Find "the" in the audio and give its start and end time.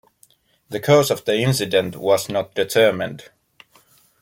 0.69-0.79, 1.25-1.35